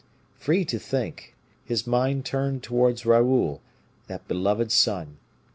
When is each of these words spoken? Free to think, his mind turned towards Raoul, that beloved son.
Free 0.33 0.65
to 0.65 0.79
think, 0.79 1.35
his 1.63 1.85
mind 1.85 2.25
turned 2.25 2.63
towards 2.63 3.05
Raoul, 3.05 3.61
that 4.07 4.27
beloved 4.27 4.71
son. 4.71 5.17